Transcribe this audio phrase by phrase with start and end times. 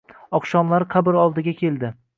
[0.37, 1.95] Oqshomlari qabr oldiga keldi.